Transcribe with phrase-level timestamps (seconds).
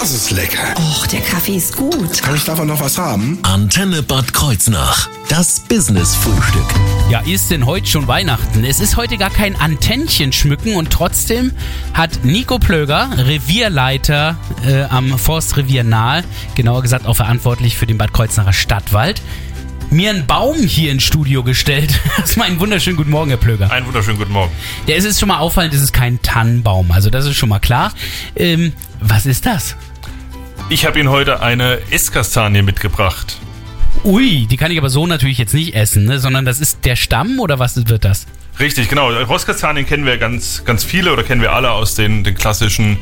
[0.00, 0.74] Das ist lecker.
[0.78, 2.22] Och, der Kaffee ist gut.
[2.22, 3.40] Kann ich davon noch was haben?
[3.42, 5.08] Antenne Bad Kreuznach.
[5.28, 6.66] Das Business-Frühstück.
[7.10, 8.64] Ja, ist denn heute schon Weihnachten?
[8.64, 11.50] Es ist heute gar kein Antennchen schmücken und trotzdem
[11.94, 16.22] hat Nico Plöger, Revierleiter äh, am Forstrevier Nahe,
[16.54, 19.20] genauer gesagt auch verantwortlich für den Bad Kreuznacher Stadtwald,
[19.90, 21.98] mir einen Baum hier ins Studio gestellt.
[22.18, 23.70] Erstmal einen wunderschönen guten Morgen, Herr Plöger.
[23.72, 24.52] Einen wunderschönen guten Morgen.
[24.86, 27.58] Der ist es schon mal auffallend, das ist kein Tannenbaum, also das ist schon mal
[27.58, 27.92] klar.
[28.36, 29.76] Ähm, was ist das?
[30.70, 33.38] Ich habe Ihnen heute eine Esskastanie mitgebracht.
[34.04, 36.18] Ui, die kann ich aber so natürlich jetzt nicht essen, ne?
[36.18, 38.26] sondern das ist der Stamm oder was wird das?
[38.60, 39.08] Richtig, genau.
[39.10, 42.98] Rostkastanien kennen wir ganz, ganz viele oder kennen wir alle aus den, den klassischen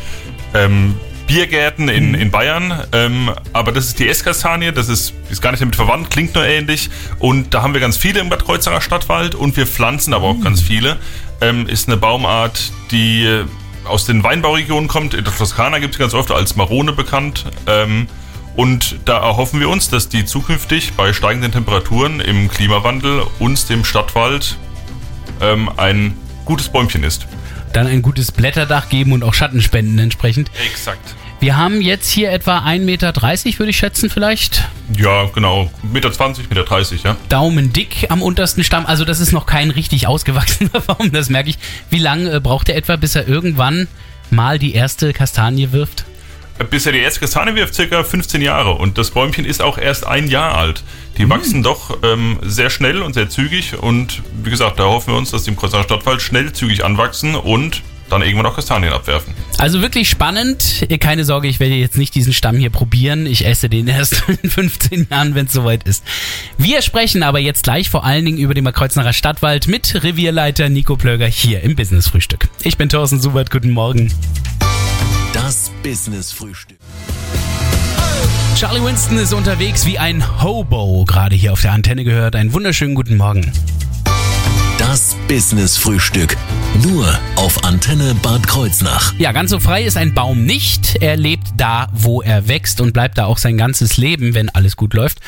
[0.55, 0.95] ähm,
[1.27, 2.85] Biergärten in, in Bayern.
[2.93, 6.45] Ähm, aber das ist die Esskastanie, das ist, ist gar nicht damit verwandt, klingt nur
[6.45, 6.89] ähnlich.
[7.19, 10.41] Und da haben wir ganz viele im Bad Kreuznacher Stadtwald und wir pflanzen aber auch
[10.41, 10.99] ganz viele.
[11.41, 13.45] Ähm, ist eine Baumart, die äh,
[13.89, 15.15] aus den Weinbauregionen kommt.
[15.15, 17.45] In der Toskana gibt es ganz oft als Marone bekannt.
[17.67, 18.09] Ähm,
[18.55, 23.85] und da erhoffen wir uns, dass die zukünftig bei steigenden Temperaturen im Klimawandel uns dem
[23.85, 24.57] Stadtwald
[25.43, 27.27] ähm, ein gutes Bäumchen ist.
[27.73, 30.51] Dann ein gutes Blätterdach geben und auch Schatten spenden entsprechend.
[30.65, 31.15] Exakt.
[31.39, 33.15] Wir haben jetzt hier etwa 1,30 Meter,
[33.59, 34.65] würde ich schätzen, vielleicht.
[34.97, 35.71] Ja, genau.
[35.83, 37.17] Meter 20, Meter 30, ja.
[37.29, 38.87] Daumen dick am untersten Stamm.
[38.87, 41.59] Also das ist noch kein richtig ausgewachsener Baum, das merke ich.
[41.91, 43.87] Wie lange äh, braucht er etwa, bis er irgendwann
[44.31, 46.07] mal die erste Kastanie wirft?
[46.71, 48.73] Bis er die erste Kastanie wirft, circa 15 Jahre.
[48.73, 50.83] Und das Bäumchen ist auch erst ein Jahr alt.
[51.19, 53.79] Die wachsen doch ähm, sehr schnell und sehr zügig.
[53.79, 57.35] Und wie gesagt, da hoffen wir uns, dass die im Kreuzer Stadtwald schnell zügig anwachsen
[57.35, 59.35] und dann irgendwann auch Kastanien abwerfen.
[59.59, 60.87] Also wirklich spannend.
[61.01, 63.27] Keine Sorge, ich werde jetzt nicht diesen Stamm hier probieren.
[63.27, 66.05] Ich esse den erst in 15 Jahren, wenn es soweit ist.
[66.59, 70.97] Wir sprechen aber jetzt gleich vor allen Dingen über den Kreuznacher Stadtwald mit Revierleiter Nico
[70.97, 72.49] Plöger hier im Business Frühstück.
[72.63, 74.13] Ich bin Thorsten Subert, guten Morgen.
[75.33, 76.79] Das Business-Frühstück.
[78.59, 82.37] Charlie Winston ist unterwegs wie ein Hobo, gerade hier auf der Antenne gehört.
[82.37, 83.53] Einen wunderschönen guten Morgen.
[84.97, 86.39] Das Business-Frühstück.
[86.83, 89.13] Nur auf Antenne Bad Kreuznach.
[89.19, 91.03] Ja, ganz so frei ist ein Baum nicht.
[91.03, 94.75] Er lebt da, wo er wächst und bleibt da auch sein ganzes Leben, wenn alles
[94.75, 95.19] gut läuft.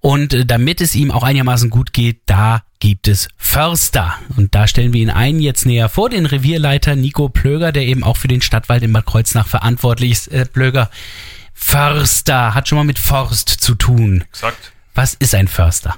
[0.00, 4.18] Und äh, damit es ihm auch einigermaßen gut geht, da gibt es Förster.
[4.36, 8.02] Und da stellen wir ihn ein jetzt näher vor, den Revierleiter Nico Plöger, der eben
[8.02, 10.28] auch für den Stadtwald in Bad Kreuznach verantwortlich ist.
[10.32, 10.90] Äh, Plöger,
[11.54, 14.24] Förster hat schon mal mit Forst zu tun.
[14.30, 14.72] Exakt.
[14.96, 15.94] Was ist ein Förster?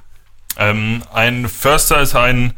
[0.59, 2.53] Ähm, ein Förster ist ein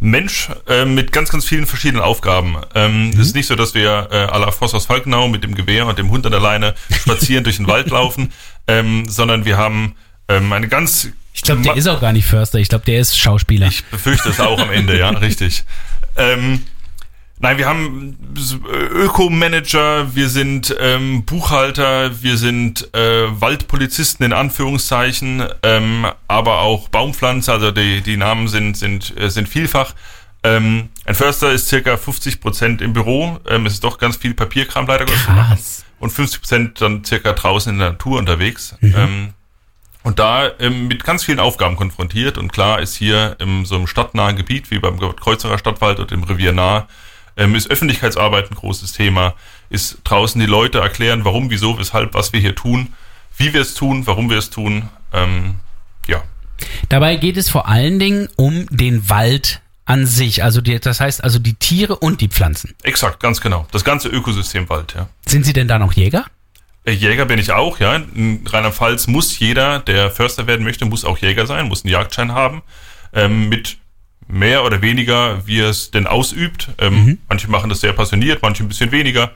[0.00, 2.56] Mensch äh, mit ganz, ganz vielen verschiedenen Aufgaben.
[2.74, 5.54] Ähm, Es ist nicht so, dass wir äh, à la Voss aus Falkenau mit dem
[5.54, 8.32] Gewehr und dem Hund an der Leine spazieren durch den Wald laufen,
[8.66, 9.94] ähm, sondern wir haben
[10.28, 11.08] ähm, eine ganz...
[11.32, 12.58] Ich glaube, der ist auch gar nicht Förster.
[12.58, 13.68] Ich glaube, der ist Schauspieler.
[13.68, 15.64] Ich befürchte es auch am Ende, ja, richtig.
[16.16, 16.62] Ähm,
[17.40, 18.16] nein, wir haben
[18.68, 27.54] Ökomanager, wir sind ähm, Buchhalter, wir sind äh, Waldpolizisten in Anführungszeichen, ähm, aber auch Baumpflanzer,
[27.54, 29.94] also die, die Namen sind, sind, äh, sind vielfach.
[30.42, 34.34] Ähm, ein Förster ist circa 50 Prozent im Büro, ähm, es ist doch ganz viel
[34.34, 35.24] Papierkram leider Gottes.
[35.24, 35.84] Krass.
[35.98, 38.74] Und 50 Prozent dann circa draußen in der Natur unterwegs.
[38.80, 38.94] Mhm.
[38.96, 39.34] Ähm,
[40.02, 42.38] und da ähm, mit ganz vielen Aufgaben konfrontiert.
[42.38, 46.22] Und klar ist hier in so einem stadtnahen Gebiet wie beim Kreuzerer Stadtwald und im
[46.22, 46.86] Revier nah,
[47.40, 49.34] ähm, ist Öffentlichkeitsarbeit ein großes Thema.
[49.70, 52.92] Ist draußen die Leute erklären, warum, wieso, weshalb, was wir hier tun,
[53.38, 54.90] wie wir es tun, warum wir es tun.
[55.12, 55.56] Ähm,
[56.06, 56.22] ja.
[56.90, 60.44] Dabei geht es vor allen Dingen um den Wald an sich.
[60.44, 62.74] Also die, das heißt also die Tiere und die Pflanzen.
[62.82, 63.66] Exakt, ganz genau.
[63.72, 65.08] Das ganze Ökosystem Wald, ja.
[65.26, 66.26] Sind Sie denn da noch Jäger?
[66.84, 67.96] Äh, Jäger bin ich auch, ja.
[67.96, 72.32] In Rheinland-Pfalz muss jeder, der Förster werden möchte, muss auch Jäger sein, muss einen Jagdschein
[72.32, 72.60] haben.
[73.14, 73.78] Ähm, mit
[74.30, 76.68] mehr oder weniger, wie er es denn ausübt.
[76.78, 79.32] Ähm, Manche machen das sehr passioniert, manche ein bisschen weniger.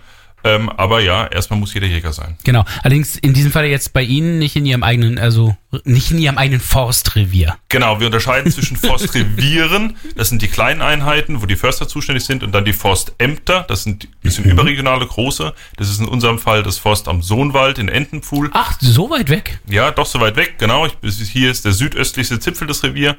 [0.47, 2.37] Ähm, aber ja, erstmal muss jeder Jäger sein.
[2.45, 2.67] Genau.
[2.83, 6.37] Allerdings in diesem Fall jetzt bei Ihnen nicht in Ihrem eigenen, also nicht in Ihrem
[6.37, 7.57] eigenen Forstrevier.
[7.71, 8.77] Genau, wir unterscheiden zwischen
[9.25, 13.65] Forstrevieren, das sind die kleinen Einheiten, wo die Förster zuständig sind, und dann die Forstämter,
[13.67, 15.55] das sind ein bisschen überregionale große.
[15.79, 18.51] Das ist in unserem Fall das Forst am Sohnwald in Entenpfuhl.
[18.53, 19.61] Ach, so weit weg.
[19.67, 20.87] Ja, doch so weit weg, genau.
[20.87, 20.93] Ich,
[21.31, 23.17] hier ist der südöstlichste Zipfel des Revier.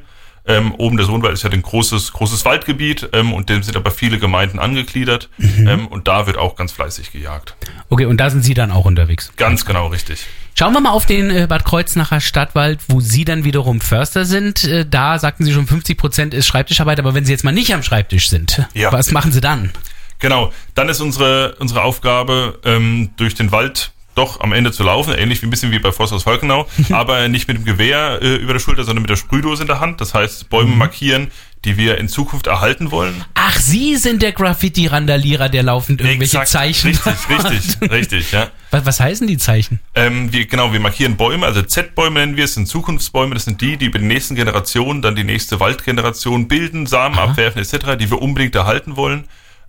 [0.47, 3.89] Ähm, oben der Sohnwald ist ja ein großes, großes Waldgebiet ähm, und dem sind aber
[3.91, 7.55] viele Gemeinden angegliedert ähm, und da wird auch ganz fleißig gejagt.
[7.89, 9.31] Okay, und da sind Sie dann auch unterwegs.
[9.37, 10.25] Ganz genau richtig.
[10.57, 14.63] Schauen wir mal auf den äh, Bad Kreuznacher Stadtwald, wo Sie dann wiederum Förster sind.
[14.65, 17.73] Äh, da sagten Sie schon, 50 Prozent ist Schreibtischarbeit, aber wenn Sie jetzt mal nicht
[17.73, 18.91] am Schreibtisch sind, Ja.
[18.91, 19.71] was machen Sie dann?
[20.19, 25.13] Genau, dann ist unsere, unsere Aufgabe, ähm, durch den Wald doch am Ende zu laufen,
[25.13, 28.53] ähnlich wie ein bisschen wie bei Forsthaus Falkenau, aber nicht mit dem Gewehr äh, über
[28.53, 30.01] der Schulter, sondern mit der Sprühdose in der Hand.
[30.01, 30.77] Das heißt, Bäume Mhm.
[30.77, 31.27] markieren,
[31.65, 33.23] die wir in Zukunft erhalten wollen.
[33.33, 37.51] Ach, Sie sind der Graffiti-Randalierer, der laufend irgendwelche Exakt, Zeichen Richtig, macht.
[37.53, 38.49] richtig, richtig, ja.
[38.71, 39.79] Was, was heißen die Zeichen?
[39.95, 43.61] Ähm, wir, genau, wir markieren Bäume, also Z-Bäume nennen wir es, sind Zukunftsbäume, das sind
[43.61, 48.09] die, die über die nächsten Generationen dann die nächste Waldgeneration bilden, Samen abwerfen etc., die
[48.11, 49.25] wir unbedingt erhalten wollen.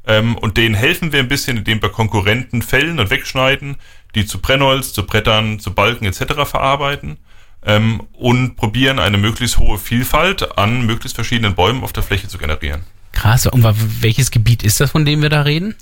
[0.07, 3.77] Ähm, und denen helfen wir ein bisschen, indem wir Konkurrenten fällen und wegschneiden,
[4.15, 6.45] die zu Brennholz, zu Brettern, zu Balken etc.
[6.45, 7.19] verarbeiten
[7.65, 12.39] ähm, und probieren eine möglichst hohe Vielfalt an möglichst verschiedenen Bäumen auf der Fläche zu
[12.39, 12.83] generieren.
[13.13, 13.47] Krass.
[13.47, 13.65] Und
[14.03, 15.75] welches Gebiet ist das, von dem wir da reden?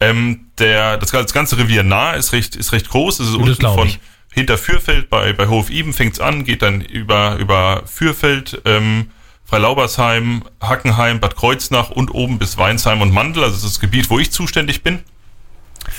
[0.00, 3.20] Ähm, der, das, das ganze Revier nah ist recht, ist recht groß.
[3.20, 3.98] Es ist Das unten von ich.
[4.32, 9.10] hinter Fürfeld bei, bei Hof Iben fängt's an, geht dann über, über Fürfeld, ähm,
[9.44, 13.44] Freilaubersheim, Hackenheim, Bad Kreuznach und oben bis Weinsheim und Mandel.
[13.44, 15.00] Also das ist das Gebiet, wo ich zuständig bin.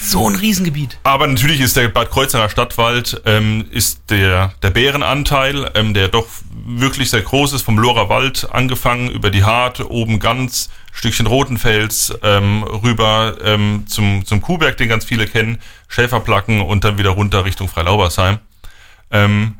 [0.01, 0.97] So ein Riesengebiet.
[1.03, 6.27] Aber natürlich ist der Bad Kreuznacher Stadtwald ähm, ist der, der Bärenanteil, ähm, der doch
[6.65, 12.13] wirklich sehr groß ist, vom Lorer Wald angefangen, über die Hart, oben ganz, Stückchen Rotenfels,
[12.21, 17.45] ähm, rüber ähm, zum, zum Kuhberg, den ganz viele kennen, Schäferplacken und dann wieder runter
[17.45, 18.39] Richtung Freilaubersheim.
[19.11, 19.55] Ähm,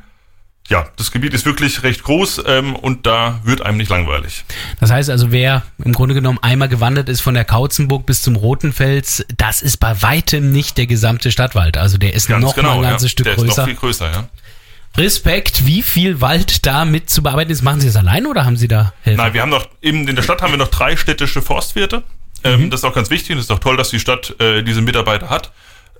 [0.68, 4.44] ja, das Gebiet ist wirklich recht groß ähm, und da wird einem nicht langweilig.
[4.80, 8.36] Das heißt also, wer im Grunde genommen einmal gewandert ist von der Kautzenburg bis zum
[8.36, 11.76] Rotenfels, das ist bei weitem nicht der gesamte Stadtwald.
[11.76, 13.08] Also der ist noch mal ein ganzes ja.
[13.10, 13.62] Stück der ist größer.
[13.62, 14.28] noch viel größer, ja.
[14.96, 17.62] Respekt, wie viel Wald da mit zu bearbeiten ist.
[17.62, 19.20] Machen Sie das allein oder haben Sie da Hilfe?
[19.20, 22.04] Nein, wir haben noch, in, der Stadt haben wir noch drei städtische Forstwirte.
[22.44, 24.62] Ähm, Das ist auch ganz wichtig und es ist auch toll, dass die Stadt äh,
[24.62, 25.50] diese Mitarbeiter hat.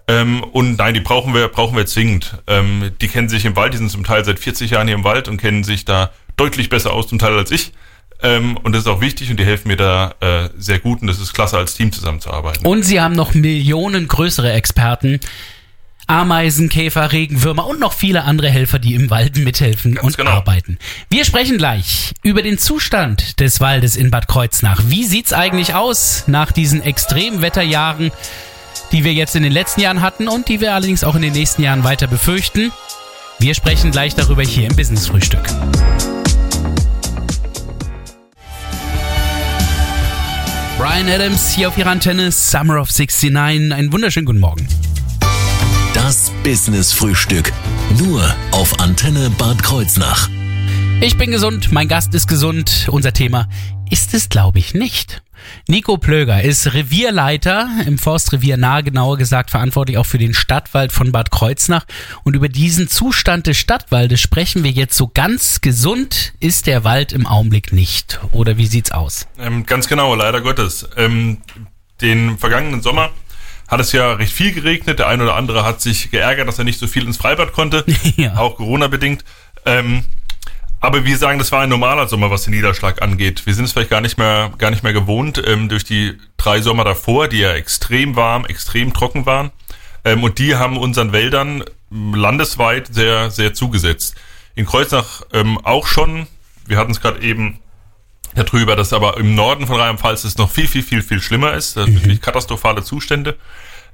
[0.06, 2.38] Ähm, und nein, die brauchen wir, brauchen wir zwingend.
[2.46, 5.04] Ähm, die kennen sich im Wald, die sind zum Teil seit 40 Jahren hier im
[5.04, 7.72] Wald und kennen sich da deutlich besser aus zum Teil als ich.
[8.22, 11.08] Ähm, und das ist auch wichtig und die helfen mir da äh, sehr gut und
[11.08, 12.66] das ist klasse, als Team zusammenzuarbeiten.
[12.66, 15.20] Und Sie haben noch Millionen größere Experten.
[16.06, 20.32] Ameisen, Käfer, Regenwürmer und noch viele andere Helfer, die im Wald mithelfen und genau.
[20.32, 20.78] arbeiten.
[21.08, 24.82] Wir sprechen gleich über den Zustand des Waldes in Bad Kreuznach.
[24.88, 28.10] Wie sieht's eigentlich aus nach diesen Extremwetterjahren,
[28.92, 31.32] die wir jetzt in den letzten Jahren hatten und die wir allerdings auch in den
[31.32, 32.72] nächsten Jahren weiter befürchten?
[33.38, 35.44] Wir sprechen gleich darüber hier im Business Frühstück.
[40.78, 43.36] Brian Adams hier auf ihrer Antenne, Summer of 69.
[43.36, 44.68] Einen wunderschönen guten Morgen.
[45.94, 47.52] Das Business Frühstück.
[47.98, 50.28] Nur auf Antenne Bad Kreuznach.
[51.04, 52.88] Ich bin gesund, mein Gast ist gesund.
[52.90, 53.46] Unser Thema
[53.90, 55.22] ist es, glaube ich, nicht.
[55.68, 61.12] Nico Plöger ist Revierleiter im Forstrevier Nahe, genauer gesagt verantwortlich auch für den Stadtwald von
[61.12, 61.84] Bad Kreuznach.
[62.22, 67.12] Und über diesen Zustand des Stadtwaldes sprechen wir jetzt so ganz gesund ist der Wald
[67.12, 68.18] im Augenblick nicht.
[68.32, 69.26] Oder wie sieht's aus?
[69.38, 70.88] Ähm, ganz genau, leider Gottes.
[70.96, 71.42] Ähm,
[72.00, 73.10] den vergangenen Sommer
[73.68, 75.00] hat es ja recht viel geregnet.
[75.00, 77.84] Der eine oder andere hat sich geärgert, dass er nicht so viel ins Freibad konnte,
[78.16, 78.36] Ja.
[78.38, 79.22] auch Corona-bedingt.
[79.66, 80.04] Ähm,
[80.84, 83.46] aber wir sagen, das war ein normaler Sommer, was den Niederschlag angeht.
[83.46, 86.60] Wir sind es vielleicht gar nicht mehr, gar nicht mehr gewohnt ähm, durch die drei
[86.60, 89.50] Sommer davor, die ja extrem warm, extrem trocken waren.
[90.04, 94.14] Ähm, und die haben unseren Wäldern landesweit sehr, sehr zugesetzt.
[94.54, 96.26] In Kreuznach ähm, auch schon.
[96.66, 97.60] Wir hatten es gerade eben
[98.34, 101.76] darüber, dass aber im Norden von Rheinland-Pfalz es noch viel, viel, viel, viel schlimmer ist.
[101.76, 103.38] Das sind wirklich katastrophale Zustände.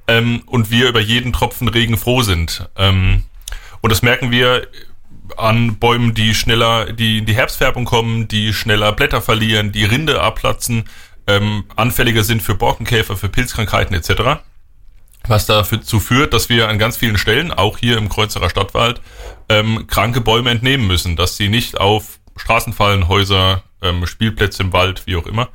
[0.07, 2.69] Ähm, und wir über jeden Tropfen Regen froh sind.
[2.75, 3.23] Ähm,
[3.81, 4.67] und das merken wir
[5.37, 10.21] an Bäumen, die schneller, die in die Herbstfärbung kommen, die schneller Blätter verlieren, die Rinde
[10.21, 10.85] abplatzen,
[11.27, 14.41] ähm, anfälliger sind für Borkenkäfer, für Pilzkrankheiten etc.
[15.27, 19.01] Was dazu führt, dass wir an ganz vielen Stellen, auch hier im Kreuzerer Stadtwald,
[19.49, 24.73] ähm, kranke Bäume entnehmen müssen, dass sie nicht auf Straßen fallen, Häuser, ähm, Spielplätze im
[24.73, 25.49] Wald, wie auch immer.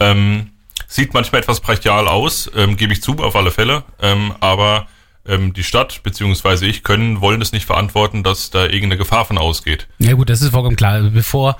[0.00, 0.52] Ähm,
[0.86, 3.84] sieht manchmal etwas brachial aus, ähm, gebe ich zu, auf alle Fälle.
[4.00, 4.86] Ähm, aber
[5.28, 9.38] ähm, die Stadt beziehungsweise ich können, wollen es nicht verantworten, dass da irgendeine Gefahr von
[9.38, 9.88] ausgeht.
[9.98, 10.92] Ja gut, das ist vollkommen klar.
[10.92, 11.58] Also Bevor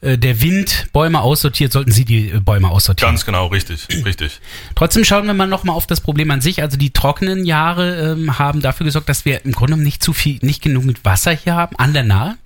[0.00, 3.12] äh, der Wind Bäume aussortiert, sollten Sie die äh, Bäume aussortieren.
[3.12, 4.40] Ganz genau, richtig, richtig.
[4.74, 6.62] Trotzdem schauen wir mal nochmal auf das Problem an sich.
[6.62, 10.12] Also die trockenen Jahre ähm, haben dafür gesorgt, dass wir im Grunde genommen nicht zu
[10.12, 12.36] viel, nicht genug Wasser hier haben an der Nahe.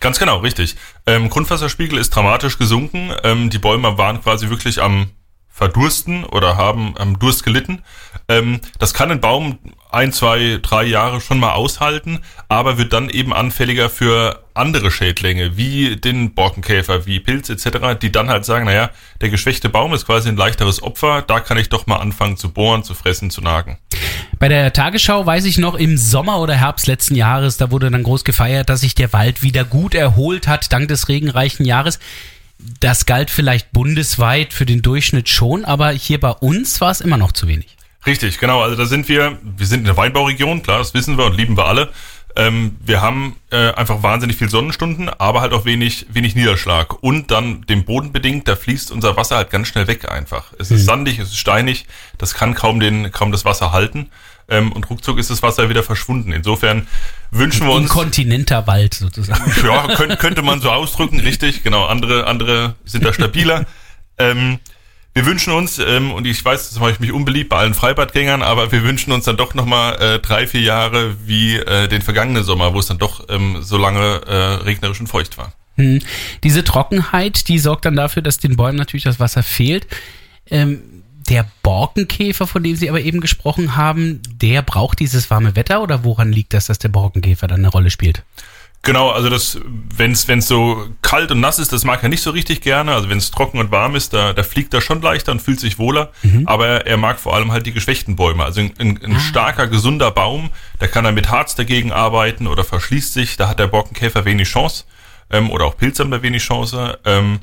[0.00, 0.76] Ganz genau, richtig.
[1.06, 3.12] Ähm, Grundwasserspiegel ist dramatisch gesunken.
[3.22, 5.10] Ähm, die Bäume waren quasi wirklich am
[5.60, 7.82] Verdursten oder haben am Durst gelitten.
[8.28, 9.58] Ähm, das kann ein Baum
[9.92, 15.58] ein, zwei, drei Jahre schon mal aushalten, aber wird dann eben anfälliger für andere Schädlinge,
[15.58, 18.88] wie den Borkenkäfer, wie Pilz etc., die dann halt sagen, naja,
[19.20, 22.50] der geschwächte Baum ist quasi ein leichteres Opfer, da kann ich doch mal anfangen zu
[22.50, 23.76] bohren, zu fressen, zu nagen.
[24.38, 28.02] Bei der Tagesschau weiß ich noch, im Sommer oder Herbst letzten Jahres, da wurde dann
[28.02, 31.98] groß gefeiert, dass sich der Wald wieder gut erholt hat, dank des regenreichen Jahres.
[32.80, 37.16] Das galt vielleicht bundesweit für den Durchschnitt schon, aber hier bei uns war es immer
[37.16, 37.76] noch zu wenig.
[38.06, 38.62] Richtig, genau.
[38.62, 41.56] Also da sind wir, wir sind in der Weinbauregion, klar, das wissen wir und lieben
[41.56, 41.90] wir alle.
[42.40, 47.02] Ähm, wir haben äh, einfach wahnsinnig viel Sonnenstunden, aber halt auch wenig, wenig Niederschlag.
[47.02, 50.52] Und dann dem Boden bedingt, da fließt unser Wasser halt ganz schnell weg einfach.
[50.58, 50.86] Es ist Mhm.
[50.86, 54.10] sandig, es ist steinig, das kann kaum, den, kaum das Wasser halten.
[54.48, 56.32] Ähm, und ruckzuck ist das Wasser wieder verschwunden.
[56.32, 56.88] Insofern
[57.30, 57.90] wünschen wir uns.
[57.90, 59.52] Inkontinenter Wald sozusagen.
[59.64, 61.84] Ja, könnte, könnte man so ausdrücken, richtig, genau.
[61.86, 63.66] Andere, andere sind da stabiler.
[64.18, 64.58] ähm,
[65.14, 68.42] wir wünschen uns, ähm, und ich weiß, das mache ich mich unbeliebt bei allen Freibadgängern,
[68.42, 72.44] aber wir wünschen uns dann doch nochmal äh, drei, vier Jahre wie äh, den vergangenen
[72.44, 75.52] Sommer, wo es dann doch ähm, so lange äh, regnerisch und feucht war.
[75.76, 76.00] Hm.
[76.44, 79.86] Diese Trockenheit, die sorgt dann dafür, dass den Bäumen natürlich das Wasser fehlt.
[80.48, 80.80] Ähm,
[81.28, 86.04] der Borkenkäfer, von dem Sie aber eben gesprochen haben, der braucht dieses warme Wetter oder
[86.04, 88.22] woran liegt das, dass der Borkenkäfer dann eine Rolle spielt?
[88.82, 89.60] Genau, also das,
[89.96, 92.94] wenn es so kalt und nass ist, das mag er nicht so richtig gerne.
[92.94, 95.60] Also wenn es trocken und warm ist, da, da fliegt er schon leichter und fühlt
[95.60, 96.12] sich wohler.
[96.46, 98.42] Aber er, mag vor allem halt die geschwächten Bäume.
[98.42, 102.64] Also ein, ein, ein starker, gesunder Baum, da kann er mit Harz dagegen arbeiten oder
[102.64, 103.36] verschließt sich.
[103.36, 104.84] Da hat der Borkenkäfer wenig Chance.
[105.30, 106.98] Ähm, oder auch Pilze haben da wenig Chance.
[107.04, 107.40] Ähm,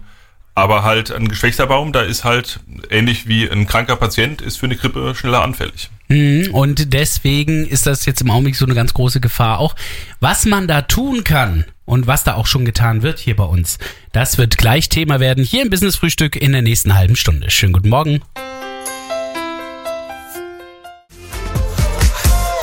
[0.55, 4.65] aber halt ein geschwächter Baum, da ist halt ähnlich wie ein kranker Patient, ist für
[4.65, 5.91] eine Grippe schneller anfällig.
[6.09, 9.75] Hm, Und deswegen ist das jetzt im Augenblick so eine ganz große Gefahr auch.
[10.19, 13.77] Was man da tun kann und was da auch schon getan wird hier bei uns,
[14.13, 17.51] das wird gleich Thema werden hier im Business Frühstück in der nächsten halben Stunde.
[17.51, 18.21] Schönen guten Morgen.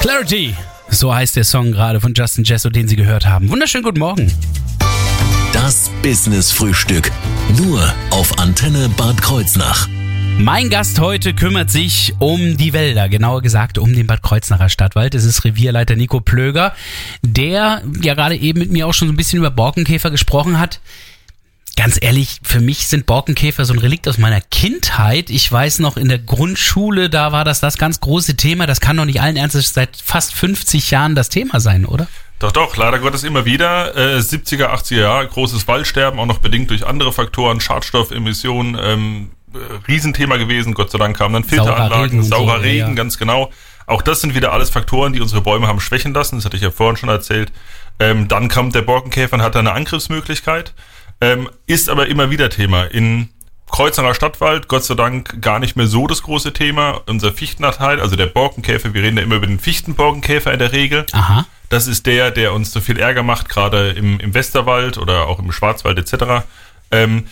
[0.00, 0.54] Clarity.
[0.90, 3.48] So heißt der Song gerade von Justin Jesso, den Sie gehört haben.
[3.48, 4.32] Wunderschönen guten Morgen.
[5.52, 7.10] Das Business Frühstück.
[7.56, 9.88] Nur auf Antenne Bad Kreuznach.
[10.38, 15.14] Mein Gast heute kümmert sich um die Wälder, genauer gesagt um den Bad Kreuznacher Stadtwald.
[15.14, 16.74] Es ist Revierleiter Nico Plöger,
[17.22, 20.80] der ja gerade eben mit mir auch schon so ein bisschen über Borkenkäfer gesprochen hat.
[21.76, 25.30] Ganz ehrlich, für mich sind Borkenkäfer so ein Relikt aus meiner Kindheit.
[25.30, 28.66] Ich weiß noch, in der Grundschule, da war das das ganz große Thema.
[28.66, 32.06] Das kann doch nicht allen Ernstes seit fast 50 Jahren das Thema sein, oder?
[32.38, 33.96] Doch, doch, leider Gottes immer wieder.
[33.96, 39.43] Äh, 70er, 80er Jahre, großes Waldsterben, auch noch bedingt durch andere Faktoren, Schadstoffemissionen, ähm, äh,
[39.88, 40.74] Riesenthema gewesen.
[40.74, 42.94] Gott sei Dank kamen dann Saurer Regen Filteranlagen, saurer Regen, ja, ja.
[42.94, 43.50] ganz genau.
[43.86, 46.36] Auch das sind wieder alles Faktoren, die unsere Bäume haben schwächen lassen.
[46.36, 47.52] Das hatte ich ja vorhin schon erzählt.
[48.00, 50.74] Ähm, dann kommt der Borkenkäfer und hat eine Angriffsmöglichkeit.
[51.20, 52.84] Ähm, ist aber immer wieder Thema.
[52.84, 53.28] In
[53.70, 57.00] Kreuznacher Stadtwald, Gott sei Dank, gar nicht mehr so das große Thema.
[57.06, 61.06] Unser Fichtenanteil, also der Borkenkäfer, wir reden ja immer über den Fichtenborkenkäfer in der Regel.
[61.12, 61.46] Aha.
[61.70, 65.38] Das ist der, der uns so viel Ärger macht, gerade im, im Westerwald oder auch
[65.38, 66.44] im Schwarzwald etc.
[66.90, 67.26] Ähm,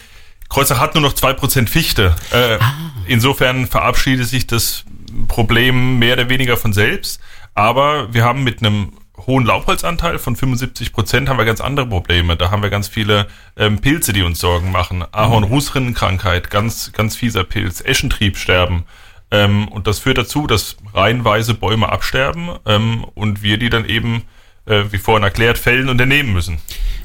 [0.52, 2.14] Kreuzach hat nur noch 2% Fichte.
[2.30, 2.58] Äh,
[3.06, 4.84] Insofern verabschiedet sich das
[5.28, 7.20] Problem mehr oder weniger von selbst.
[7.54, 8.92] Aber wir haben mit einem
[9.26, 12.36] hohen Laubholzanteil von 75 Prozent haben wir ganz andere Probleme.
[12.36, 15.04] Da haben wir ganz viele ähm, Pilze, die uns Sorgen machen.
[15.12, 18.84] Ahorn-Rußrinnenkrankheit, ganz, ganz fieser Pilz, Eschentriebsterben.
[19.30, 24.22] Ähm, und das führt dazu, dass reihenweise Bäume absterben ähm, und wir die dann eben,
[24.66, 26.58] äh, wie vorhin erklärt, fällen und ernehmen müssen.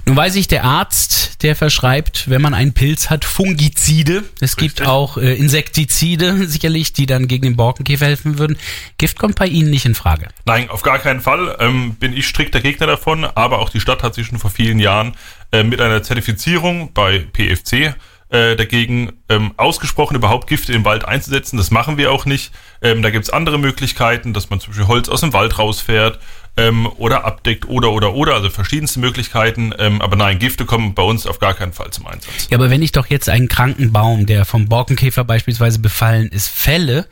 [0.07, 4.23] Nun weiß ich, der Arzt, der verschreibt, wenn man einen Pilz hat, Fungizide.
[4.39, 4.87] Es gibt Richtig.
[4.87, 8.57] auch äh, Insektizide, sicherlich, die dann gegen den Borkenkäfer helfen würden.
[8.97, 10.29] Gift kommt bei Ihnen nicht in Frage.
[10.45, 14.01] Nein, auf gar keinen Fall ähm, bin ich strikter Gegner davon, aber auch die Stadt
[14.01, 15.13] hat sich schon vor vielen Jahren
[15.51, 17.93] äh, mit einer Zertifizierung bei PFC
[18.29, 21.57] äh, dagegen ähm, ausgesprochen, überhaupt Gifte im Wald einzusetzen.
[21.57, 22.53] Das machen wir auch nicht.
[22.81, 26.19] Ähm, da gibt's andere Möglichkeiten, dass man zum Beispiel Holz aus dem Wald rausfährt
[26.57, 29.73] ähm, oder abdeckt oder oder oder, also verschiedenste Möglichkeiten.
[29.77, 32.47] Ähm, aber nein, Gifte kommen bei uns auf gar keinen Fall zum Einsatz.
[32.49, 36.47] Ja, aber wenn ich doch jetzt einen kranken Baum, der vom Borkenkäfer beispielsweise befallen ist,
[36.47, 37.05] fälle,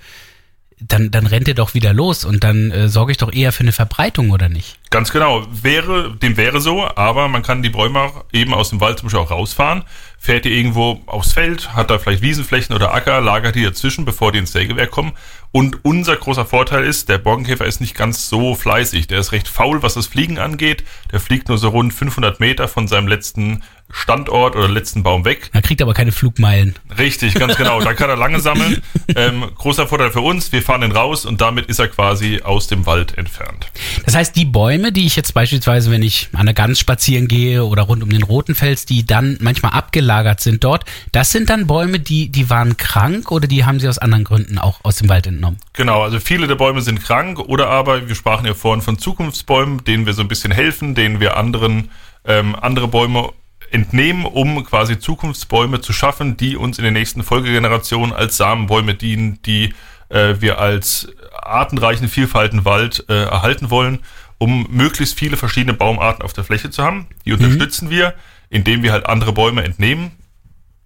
[0.87, 3.61] dann, dann rennt er doch wieder los und dann äh, sorge ich doch eher für
[3.61, 4.77] eine Verbreitung, oder nicht?
[4.91, 5.45] Ganz genau.
[5.51, 9.07] Wäre, dem wäre so, aber man kann die Bäume auch eben aus dem Wald zum
[9.07, 9.83] Beispiel auch rausfahren,
[10.19, 14.31] fährt die irgendwo aufs Feld, hat da vielleicht Wiesenflächen oder Acker, lagert die dazwischen, bevor
[14.31, 15.13] die ins Sägewerk kommen.
[15.51, 19.07] Und unser großer Vorteil ist, der Borkenkäfer ist nicht ganz so fleißig.
[19.07, 20.83] Der ist recht faul, was das Fliegen angeht.
[21.11, 25.49] Der fliegt nur so rund 500 Meter von seinem letzten Standort oder letzten Baum weg.
[25.53, 26.75] Er kriegt aber keine Flugmeilen.
[26.97, 27.81] Richtig, ganz genau.
[27.81, 28.81] Da kann er lange sammeln.
[29.15, 32.67] Ähm, großer Vorteil für uns, wir fahren ihn raus und damit ist er quasi aus
[32.67, 33.67] dem Wald entfernt.
[34.03, 37.63] Das heißt, die Bäume, die ich jetzt beispielsweise, wenn ich an der Gans spazieren gehe
[37.63, 41.99] oder rund um den Rotenfels, die dann manchmal abgelagert sind dort, das sind dann Bäume,
[41.99, 45.27] die, die waren krank oder die haben sie aus anderen Gründen auch aus dem Wald
[45.27, 45.59] entnommen?
[45.73, 49.83] Genau, also viele der Bäume sind krank oder aber, wir sprachen ja vorhin von Zukunftsbäumen,
[49.83, 51.89] denen wir so ein bisschen helfen, denen wir anderen
[52.25, 53.31] ähm, andere Bäume
[53.75, 59.39] entnehmen, um quasi Zukunftsbäume zu schaffen, die uns in den nächsten Folgegenerationen als Samenbäume dienen,
[59.45, 59.73] die
[60.09, 61.09] äh, wir als
[61.41, 63.99] artenreichen, vielfalten Wald äh, erhalten wollen,
[64.37, 67.07] um möglichst viele verschiedene Baumarten auf der Fläche zu haben.
[67.25, 68.13] Die unterstützen wir,
[68.49, 70.11] indem wir halt andere Bäume entnehmen.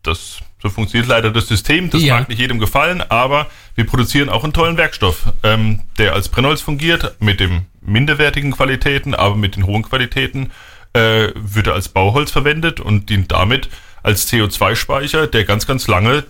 [0.04, 1.90] Das So funktioniert leider das System.
[1.90, 2.18] Das Ja.
[2.20, 6.60] mag nicht jedem gefallen, aber wir produzieren auch einen tollen Werkstoff, ähm, der als Brennholz
[6.62, 10.52] fungiert, mit den minderwertigen Qualitäten, aber mit den hohen Qualitäten
[10.94, 13.70] äh, wird er als Bauholz verwendet und dient damit
[14.04, 16.24] als CO2-Speicher, der ganz, ganz lange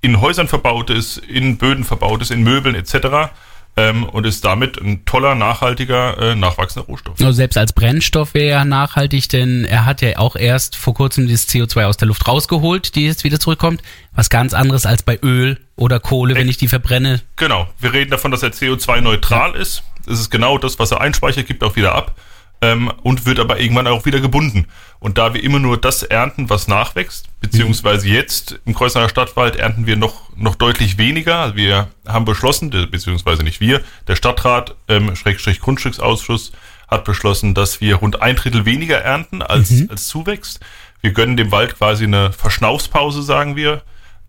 [0.00, 3.32] in Häusern verbaut ist, in Böden verbaut ist, in Möbeln etc.
[3.76, 7.18] Ähm, und ist damit ein toller, nachhaltiger, äh, nachwachsender Rohstoff.
[7.18, 11.26] Also selbst als Brennstoff wäre er nachhaltig, denn er hat ja auch erst vor kurzem
[11.26, 13.82] das CO2 aus der Luft rausgeholt, die jetzt wieder zurückkommt.
[14.12, 17.22] Was ganz anderes als bei Öl oder Kohle, wenn ich die verbrenne.
[17.36, 19.82] Genau, wir reden davon, dass er CO2-neutral ist.
[20.06, 22.14] Es ist genau das, was er einspeichert, gibt auch wieder ab
[22.60, 24.66] ähm, und wird aber irgendwann auch wieder gebunden.
[25.00, 29.86] Und da wir immer nur das ernten, was nachwächst, beziehungsweise jetzt im Kreuznacher Stadtwald ernten
[29.86, 31.40] wir noch, noch deutlich weniger.
[31.40, 36.52] Also wir haben beschlossen, beziehungsweise nicht wir, der Stadtrat, ähm, Schrägstrich Grundstücksausschuss,
[36.88, 40.60] hat beschlossen, dass wir rund ein Drittel weniger ernten, als, als zuwächst.
[41.00, 43.82] Wir gönnen dem Wald quasi eine Verschnaufspause, sagen wir.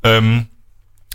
[0.04, 0.48] Ähm,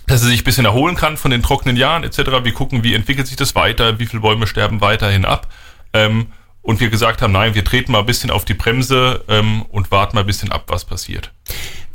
[0.06, 2.18] dass er sich ein bisschen erholen kann von den trockenen Jahren etc.
[2.42, 5.46] Wir gucken, wie entwickelt sich das weiter, wie viele Bäume sterben weiterhin ab.
[5.92, 6.28] Ähm,
[6.70, 9.90] und wir gesagt haben, nein, wir treten mal ein bisschen auf die Bremse ähm, und
[9.90, 11.32] warten mal ein bisschen ab, was passiert.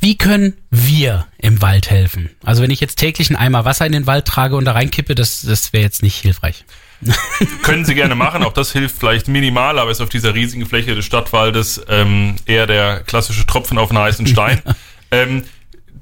[0.02, 2.30] Wie können wir im Wald helfen?
[2.44, 5.16] Also wenn ich jetzt täglich einen Eimer Wasser in den Wald trage und da reinkippe,
[5.16, 6.66] das, das wäre jetzt nicht hilfreich.
[7.64, 10.94] Können Sie gerne machen, auch das hilft vielleicht minimal, aber ist auf dieser riesigen Fläche
[10.94, 14.62] des Stadtwaldes ähm, eher der klassische Tropfen auf einen heißen Stein.
[15.12, 15.46] ähm,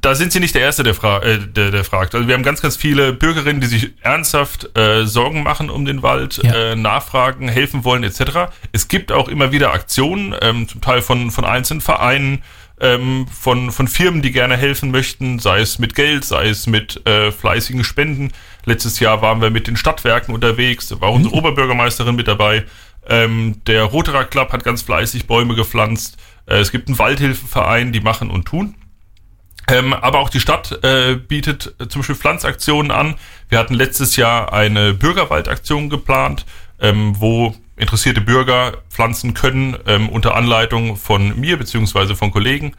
[0.04, 2.14] da sind Sie nicht der Erste, der, fra äh, der, der fragt.
[2.14, 6.04] Also wir haben ganz, ganz viele Bürgerinnen, die sich ernsthaft äh, Sorgen machen um den
[6.04, 6.54] Wald, Ja.
[6.72, 8.52] äh, nachfragen, helfen wollen etc.
[8.72, 12.44] Es gibt auch immer wieder Aktionen, ähm, zum Teil von, von einzelnen Vereinen,
[12.82, 17.06] ähm, von, von Firmen, die gerne helfen möchten, sei es mit Geld, sei es mit
[17.08, 18.32] äh, fleißigen Spenden.
[18.66, 22.66] Letztes Jahr waren wir mit den Stadtwerken unterwegs, da war unsere Oberbürgermeisterin mit dabei.
[23.08, 26.18] Ähm, der Roterer Club hat ganz fleißig Bäume gepflanzt.
[26.46, 28.76] Äh, es gibt einen Waldhilfeverein, die machen und tun.
[29.68, 33.16] Ähm, aber auch die Stadt äh, bietet äh, zum Beispiel Pflanzaktionen an.
[33.50, 36.46] Wir hatten letztes Jahr eine Bürgerwaldaktion geplant,
[36.80, 42.76] ähm, wo interessierte Bürger pflanzen können, ähm, unter Anleitung von mir beziehungsweise von Kollegen.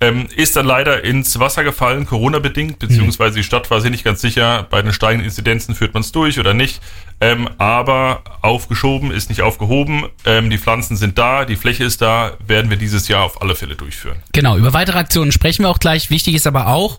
[0.00, 4.20] Ähm, ist dann leider ins Wasser gefallen, Corona-bedingt, beziehungsweise die Stadt war sich nicht ganz
[4.20, 6.80] sicher, bei den steigenden Inzidenzen führt man es durch oder nicht.
[7.20, 10.04] Ähm, aber aufgeschoben ist nicht aufgehoben.
[10.24, 13.56] Ähm, die Pflanzen sind da, die Fläche ist da, werden wir dieses Jahr auf alle
[13.56, 14.18] Fälle durchführen.
[14.32, 16.10] Genau, über weitere Aktionen sprechen wir auch gleich.
[16.10, 16.98] Wichtig ist aber auch,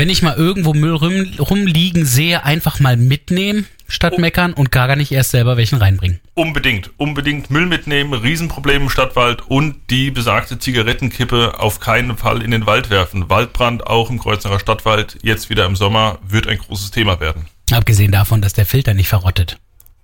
[0.00, 4.96] wenn ich mal irgendwo Müll rum, rumliegen sehe, einfach mal mitnehmen, statt meckern und gar
[4.96, 6.20] nicht erst selber welchen reinbringen.
[6.32, 12.50] Unbedingt, unbedingt Müll mitnehmen, Riesenproblem im Stadtwald und die besagte Zigarettenkippe auf keinen Fall in
[12.50, 13.28] den Wald werfen.
[13.28, 17.44] Waldbrand auch im Kreuznacher Stadtwald, jetzt wieder im Sommer, wird ein großes Thema werden.
[17.70, 19.58] Abgesehen davon, dass der Filter nicht verrottet.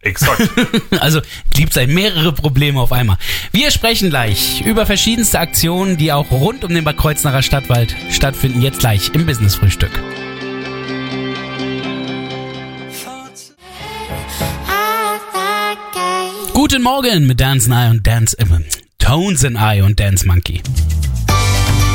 [0.06, 0.48] Exakt.
[1.00, 1.20] Also
[1.52, 3.18] gibt es mehrere Probleme auf einmal.
[3.52, 8.62] Wir sprechen gleich über verschiedenste Aktionen, die auch rund um den Bad Kreuznacher Stadtwald stattfinden.
[8.62, 9.90] Jetzt gleich im Business-Frühstück.
[16.52, 18.44] Guten Morgen mit Dance Eye und Dance äh,
[18.98, 20.62] Tones and Eye und Dance Monkey.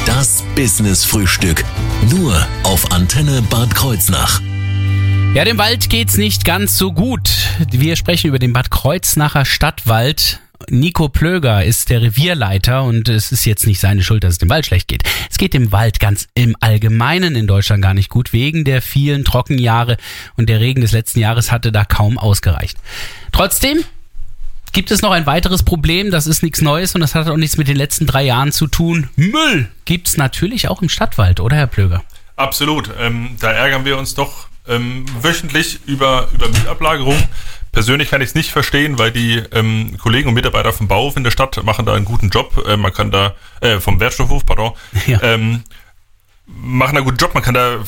[0.05, 1.63] Das Business Frühstück.
[2.09, 4.41] Nur auf Antenne Bad Kreuznach.
[5.33, 7.29] Ja, dem Wald geht's nicht ganz so gut.
[7.71, 10.41] Wir sprechen über den Bad Kreuznacher Stadtwald.
[10.67, 14.49] Nico Plöger ist der Revierleiter und es ist jetzt nicht seine Schuld, dass es dem
[14.49, 15.03] Wald schlecht geht.
[15.29, 19.23] Es geht dem Wald ganz im Allgemeinen in Deutschland gar nicht gut, wegen der vielen
[19.23, 19.95] Trockenjahre
[20.35, 22.77] und der Regen des letzten Jahres hatte da kaum ausgereicht.
[23.31, 23.85] Trotzdem
[24.73, 27.55] gibt es noch ein weiteres Problem, das ist nichts Neues und das hat auch nichts
[27.55, 29.09] mit den letzten drei Jahren zu tun.
[29.15, 32.03] Müll gibt's natürlich auch im Stadtwald, oder Herr Plöger?
[32.35, 32.89] Absolut.
[32.99, 37.21] Ähm, da ärgern wir uns doch ähm, wöchentlich über, über Müllablagerung.
[37.71, 41.23] Persönlich kann ich es nicht verstehen, weil die ähm, Kollegen und Mitarbeiter vom Bauhof in
[41.23, 42.65] der Stadt machen da einen guten Job.
[42.67, 44.73] Äh, man kann da, äh, vom Wertstoffhof, pardon,
[45.07, 45.21] Ja.
[45.23, 45.63] ähm,
[46.45, 47.33] machen einen guten Job.
[47.33, 47.79] Man kann da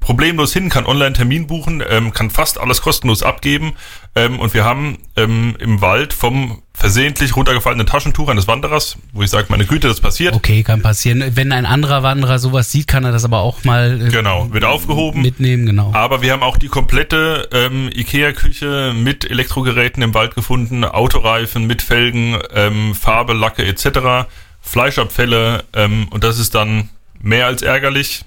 [0.00, 3.74] problemlos hin, kann online Termin buchen, ähm, kann fast alles kostenlos abgeben.
[4.16, 9.28] Ähm, und wir haben ähm, im Wald vom versehentlich runtergefallenen Taschentuch eines Wanderers, wo ich
[9.28, 10.34] sage, meine Güte, das passiert.
[10.34, 11.22] Okay, kann passieren.
[11.36, 14.64] Wenn ein anderer Wanderer sowas sieht, kann er das aber auch mal äh, Genau, wird
[14.64, 15.20] aufgehoben.
[15.20, 15.92] mitnehmen, genau.
[15.92, 21.82] Aber wir haben auch die komplette ähm, IKEA-Küche mit Elektrogeräten im Wald gefunden, Autoreifen mit
[21.82, 24.26] Felgen, ähm, Farbe, Lacke etc.,
[24.62, 26.88] Fleischabfälle ähm, und das ist dann
[27.20, 28.22] mehr als ärgerlich.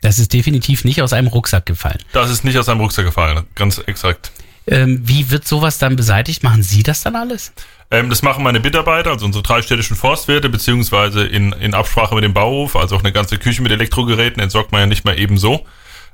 [0.00, 1.98] Das ist definitiv nicht aus einem Rucksack gefallen.
[2.12, 4.32] Das ist nicht aus einem Rucksack gefallen, ganz exakt.
[4.66, 6.42] Ähm, wie wird sowas dann beseitigt?
[6.42, 7.52] Machen Sie das dann alles?
[7.92, 12.24] Ähm, das machen meine Mitarbeiter, also unsere drei städtischen Forstwirte, beziehungsweise in, in Absprache mit
[12.24, 15.36] dem Bauhof, also auch eine ganze Küche mit Elektrogeräten entsorgt man ja nicht mehr eben
[15.36, 15.66] so.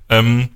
[0.08, 0.48] Ähm,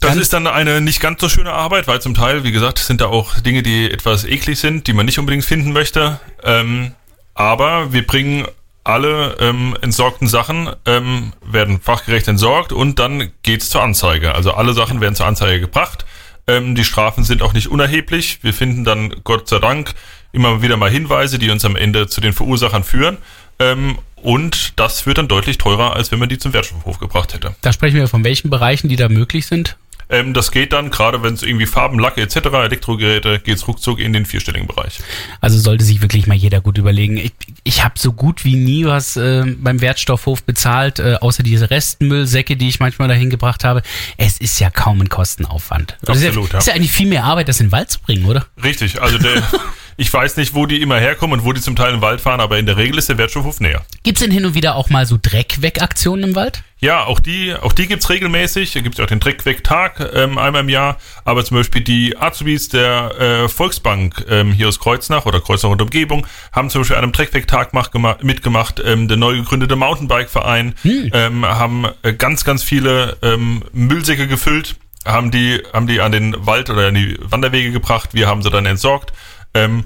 [0.00, 3.02] das ist dann eine nicht ganz so schöne Arbeit, weil zum Teil, wie gesagt, sind
[3.02, 6.18] da auch Dinge, die etwas eklig sind, die man nicht unbedingt finden möchte.
[6.42, 6.94] Ähm,
[7.34, 8.46] aber wir bringen
[8.82, 14.34] alle ähm, entsorgten Sachen ähm, werden fachgerecht entsorgt und dann geht's zur Anzeige.
[14.34, 16.06] Also alle Sachen werden zur Anzeige gebracht.
[16.50, 18.40] Ähm, die Strafen sind auch nicht unerheblich.
[18.42, 19.94] Wir finden dann Gott sei Dank
[20.32, 23.18] immer wieder mal Hinweise, die uns am Ende zu den Verursachern führen.
[23.60, 27.54] Ähm, und das wird dann deutlich teurer, als wenn man die zum Wertstoffhof gebracht hätte.
[27.60, 29.76] Da sprechen wir von welchen Bereichen, die da möglich sind?
[30.10, 34.12] Ähm, das geht dann, gerade wenn es irgendwie Farben, Lacke etc., Elektrogeräte, geht's ruckzuck in
[34.12, 35.00] den vierstelligen Bereich.
[35.40, 37.16] Also sollte sich wirklich mal jeder gut überlegen.
[37.16, 41.70] Ich, ich habe so gut wie nie was äh, beim Wertstoffhof bezahlt, äh, außer diese
[41.70, 43.82] Restmüllsäcke, die ich manchmal dahin gebracht habe.
[44.16, 45.96] Es ist ja kaum ein Kostenaufwand.
[46.06, 46.58] Absolut, ist ja, ja.
[46.58, 48.46] ist ja eigentlich viel mehr Arbeit, das in den Wald zu bringen, oder?
[48.62, 49.42] Richtig, also der,
[50.00, 52.40] ich weiß nicht, wo die immer herkommen und wo die zum Teil den Wald fahren,
[52.40, 53.84] aber in der Regel ist der Wertstoffhof näher.
[54.02, 56.62] Gibt's denn hin und wieder auch mal so Dreckwegaktionen im Wald?
[56.78, 58.72] Ja, auch die, auch die gibt's regelmäßig.
[58.72, 60.96] Da gibt's auch den Dreckweg-Tag ähm, einmal im Jahr.
[61.26, 65.82] Aber zum Beispiel die Azubis der äh, Volksbank ähm, hier aus Kreuznach oder Kreuznach und
[65.82, 68.80] Umgebung haben zum Beispiel an einem Dreckweg-Tag mach, gema- mitgemacht.
[68.82, 70.76] Ähm, der neu gegründete Mountainbike-Verein
[71.12, 76.34] ähm, haben äh, ganz, ganz viele ähm, Müllsäcke gefüllt, haben die, haben die an den
[76.46, 78.14] Wald oder an die Wanderwege gebracht.
[78.14, 79.12] Wir haben sie dann entsorgt.
[79.54, 79.84] Ähm,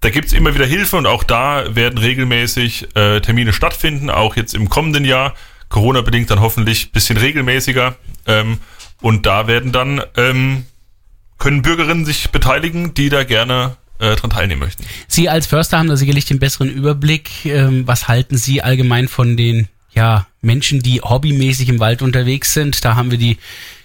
[0.00, 4.54] da gibt's immer wieder Hilfe und auch da werden regelmäßig äh, Termine stattfinden, auch jetzt
[4.54, 5.34] im kommenden Jahr.
[5.68, 7.96] Corona-bedingt dann hoffentlich bisschen regelmäßiger.
[8.26, 8.58] Ähm,
[9.00, 10.66] und da werden dann, ähm,
[11.38, 14.84] können Bürgerinnen sich beteiligen, die da gerne äh, dran teilnehmen möchten.
[15.06, 17.44] Sie als Förster haben da sicherlich den besseren Überblick.
[17.44, 22.84] Ähm, was halten Sie allgemein von den ja, Menschen, die hobbymäßig im Wald unterwegs sind?
[22.84, 23.38] Da haben wir die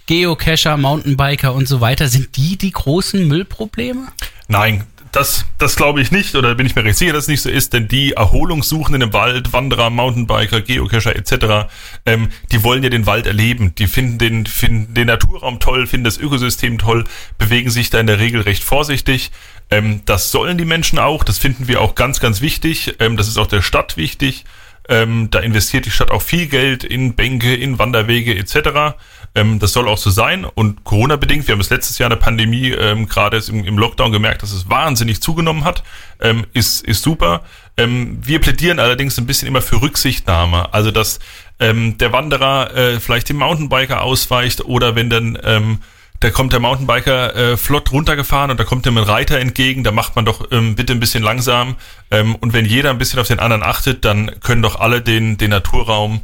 [0.06, 2.08] Geocacher, Mountainbiker und so weiter.
[2.08, 4.08] Sind die die großen Müllprobleme?
[4.47, 7.41] Nein, das, das glaube ich nicht oder bin ich mir recht sicher, dass es nicht
[7.41, 11.69] so ist, denn die Erholungssuchenden im Wald, Wanderer, Mountainbiker, Geocacher etc.,
[12.06, 13.76] ähm, die wollen ja den Wald erleben.
[13.76, 17.04] Die finden den, finden den Naturraum toll, finden das Ökosystem toll,
[17.38, 19.32] bewegen sich da in der Regel recht vorsichtig.
[19.69, 22.95] Ähm, das sollen die Menschen auch, das finden wir auch ganz, ganz wichtig.
[22.99, 24.45] Ähm, das ist auch der Stadt wichtig.
[24.89, 28.97] Ähm, da investiert die Stadt auch viel Geld in Bänke, in Wanderwege etc.
[29.36, 30.46] Ähm, das soll auch so sein.
[30.46, 34.12] Und Corona-bedingt, wir haben es letztes Jahr in der Pandemie ähm, gerade im, im Lockdown
[34.12, 35.84] gemerkt, dass es wahnsinnig zugenommen hat,
[36.22, 37.43] ähm, ist, ist super.
[37.78, 40.74] Ähm, wir plädieren allerdings ein bisschen immer für Rücksichtnahme.
[40.74, 41.19] Also dass
[41.60, 45.80] ähm, der Wanderer äh, vielleicht dem Mountainbiker ausweicht oder wenn dann ähm,
[46.19, 49.91] da kommt der Mountainbiker äh, flott runtergefahren und da kommt ihm ein Reiter entgegen, da
[49.91, 51.76] macht man doch ähm, bitte ein bisschen langsam.
[52.12, 55.38] Ähm, und wenn jeder ein bisschen auf den anderen achtet, dann können doch alle den,
[55.38, 56.22] den Naturraum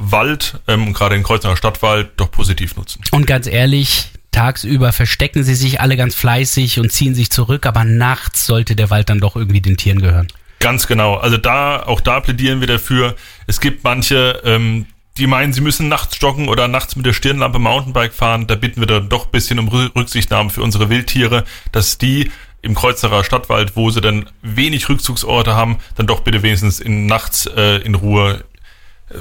[0.00, 3.02] Wald ähm, und gerade den Kreuznacher Stadtwald doch positiv nutzen.
[3.10, 7.84] Und ganz ehrlich, tagsüber verstecken sie sich alle ganz fleißig und ziehen sich zurück, aber
[7.84, 10.28] nachts sollte der Wald dann doch irgendwie den Tieren gehören.
[10.58, 11.16] Ganz genau.
[11.16, 13.16] Also da, auch da plädieren wir dafür.
[13.46, 14.86] Es gibt manche, ähm,
[15.16, 18.46] die meinen, sie müssen nachts joggen oder nachts mit der Stirnlampe Mountainbike fahren.
[18.46, 22.30] Da bitten wir dann doch ein bisschen um Rü- Rücksichtnahme für unsere Wildtiere, dass die
[22.62, 27.46] im Kreuzerer Stadtwald, wo sie dann wenig Rückzugsorte haben, dann doch bitte wenigstens in nachts
[27.46, 28.44] äh, in Ruhe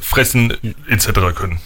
[0.02, 0.54] fressen
[0.88, 1.08] etc.
[1.36, 1.60] können.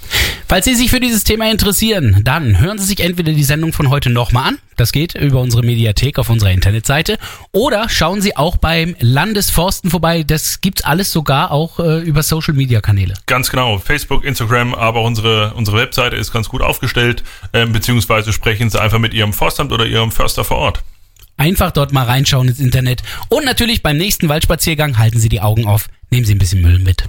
[0.47, 3.89] Falls Sie sich für dieses Thema interessieren, dann hören Sie sich entweder die Sendung von
[3.89, 7.17] heute nochmal an, das geht über unsere Mediathek auf unserer Internetseite,
[7.51, 12.53] oder schauen Sie auch beim Landesforsten vorbei, das gibt's alles sogar auch äh, über Social
[12.53, 13.15] Media Kanäle.
[13.25, 13.77] Ganz genau.
[13.79, 18.81] Facebook, Instagram, aber auch unsere, unsere Webseite ist ganz gut aufgestellt, ähm, beziehungsweise sprechen Sie
[18.81, 20.83] einfach mit Ihrem Forstamt oder Ihrem Förster vor Ort.
[21.35, 25.65] Einfach dort mal reinschauen ins Internet und natürlich beim nächsten Waldspaziergang halten Sie die Augen
[25.65, 27.05] auf, nehmen Sie ein bisschen Müll mit.